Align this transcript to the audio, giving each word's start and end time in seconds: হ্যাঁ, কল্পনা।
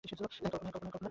হ্যাঁ, 0.03 0.51
কল্পনা। 0.53 0.99